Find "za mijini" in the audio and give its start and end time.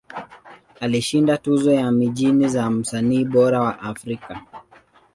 1.75-2.47